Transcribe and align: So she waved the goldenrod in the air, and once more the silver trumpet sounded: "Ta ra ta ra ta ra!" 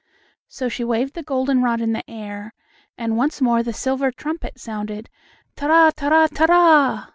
So 0.47 0.67
she 0.67 0.83
waved 0.83 1.13
the 1.13 1.21
goldenrod 1.21 1.79
in 1.79 1.91
the 1.93 2.01
air, 2.09 2.55
and 2.97 3.17
once 3.17 3.39
more 3.39 3.61
the 3.61 3.71
silver 3.71 4.11
trumpet 4.11 4.59
sounded: 4.59 5.11
"Ta 5.55 5.67
ra 5.67 5.91
ta 5.95 6.07
ra 6.07 6.25
ta 6.25 6.45
ra!" 6.45 7.07